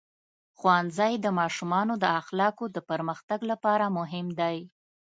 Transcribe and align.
ښوونځی 0.57 1.13
د 1.19 1.27
ماشومانو 1.39 1.93
د 2.03 2.05
اخلاقو 2.19 2.65
د 2.75 2.77
پرمختګ 2.89 3.39
لپاره 3.51 3.85
مهم 3.97 4.27
دی. 4.39 4.57